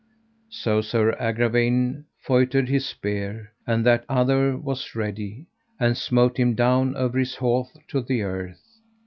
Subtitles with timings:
[0.49, 5.45] So Sir Agravaine feutred his spear, and that other was ready,
[5.79, 8.79] and smote him down over his horse to the earth.